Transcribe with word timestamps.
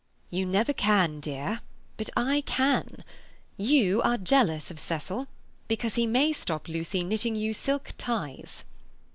"You 0.31 0.47
never 0.47 0.73
can, 0.73 1.19
dear. 1.19 1.61
But 1.95 2.09
I 2.17 2.41
can. 2.47 3.03
You 3.55 4.01
are 4.01 4.17
jealous 4.17 4.71
of 4.71 4.79
Cecil 4.79 5.27
because 5.67 5.93
he 5.93 6.07
may 6.07 6.33
stop 6.33 6.67
Lucy 6.67 7.03
knitting 7.03 7.35
you 7.35 7.53
silk 7.53 7.91
ties." 7.99 8.63